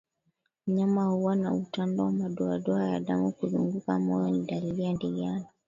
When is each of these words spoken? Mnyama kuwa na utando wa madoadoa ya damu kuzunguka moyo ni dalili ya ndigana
Mnyama 0.67 1.15
kuwa 1.15 1.35
na 1.35 1.53
utando 1.53 2.03
wa 2.03 2.11
madoadoa 2.11 2.89
ya 2.89 2.99
damu 2.99 3.31
kuzunguka 3.31 3.99
moyo 3.99 4.29
ni 4.31 4.45
dalili 4.45 4.83
ya 4.83 4.93
ndigana 4.93 5.45